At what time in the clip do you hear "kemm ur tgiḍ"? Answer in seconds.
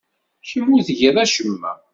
0.47-1.15